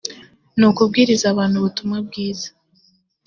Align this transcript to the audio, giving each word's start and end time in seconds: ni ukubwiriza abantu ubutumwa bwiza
ni 0.57 0.65
ukubwiriza 0.69 1.25
abantu 1.33 1.55
ubutumwa 1.57 1.97
bwiza 2.07 2.49